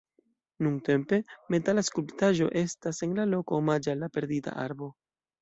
Nuntempe 0.67 1.19
metala 1.55 1.83
skulptaĵo 1.89 2.49
estas 2.63 3.03
en 3.09 3.15
la 3.21 3.27
loko 3.35 3.61
omaĝe 3.61 3.95
al 3.95 4.03
la 4.07 4.11
perdita 4.19 4.57
arbo.. 4.67 4.91